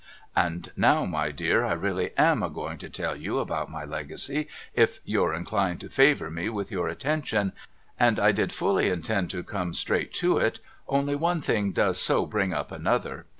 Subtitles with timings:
[0.35, 4.47] And now my dear I really am a going to tell you about my Legacy
[4.73, 7.53] if you're inclined to favour me with your attention,
[7.99, 11.99] and I did fully intend to have come straight to it only one thing does
[12.01, 13.27] so bring up another.